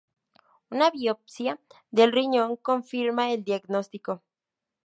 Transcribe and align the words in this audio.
Una 0.71 0.89
biopsia 0.89 1.59
del 1.91 2.11
riñón 2.11 2.55
confirma 2.55 3.31
el 3.31 3.43
diagnóstico. 3.43 4.23